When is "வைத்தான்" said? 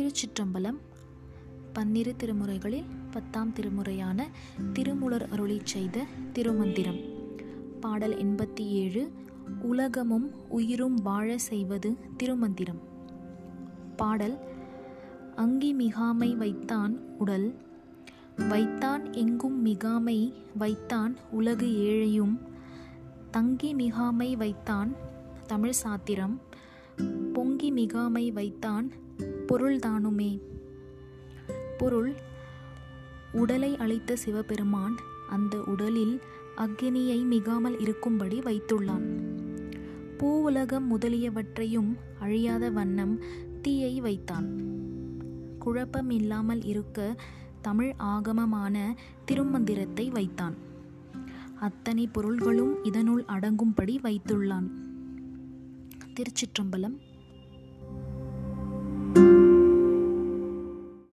16.36-16.98, 18.48-19.12, 20.58-21.16, 24.36-24.94, 28.32-28.92, 44.00-44.48, 50.08-50.54